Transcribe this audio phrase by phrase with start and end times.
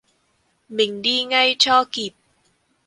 [0.69, 2.11] Mình đi ngay cho kịp